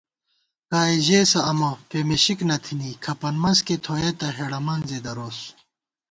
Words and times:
کائےژېسہ 0.71 1.39
امہ، 1.51 1.71
پېمېشِک 1.89 2.39
نہ 2.49 2.57
تھنی 2.63 2.91
* 2.97 3.03
کھپن 3.03 3.35
منز 3.41 3.59
کېئی 3.65 3.81
تھوئېتہ، 3.83 4.27
ہېڑہ 4.37 4.59
منزےدَروس 4.65 5.39